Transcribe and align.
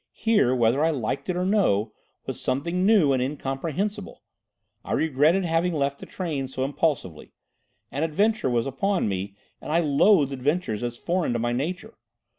Here, 0.17 0.55
whether 0.55 0.83
I 0.83 0.89
liked 0.89 1.29
it 1.29 1.35
or 1.37 1.45
no, 1.45 1.93
was 2.25 2.41
something 2.41 2.87
new 2.87 3.13
and 3.13 3.21
incomprehensible. 3.21 4.23
I 4.83 4.93
regretted 4.93 5.45
having 5.45 5.75
left 5.75 5.99
the 5.99 6.07
train 6.07 6.47
so 6.47 6.63
impulsively. 6.65 7.33
An 7.91 8.01
adventure 8.01 8.49
was 8.49 8.65
upon 8.65 9.07
me, 9.07 9.35
and 9.61 9.71
I 9.71 9.81
loathed 9.81 10.33
adventures 10.33 10.81
as 10.81 10.97
foreign 10.97 11.33
to 11.33 11.37
my 11.37 11.51
nature. 11.51 11.99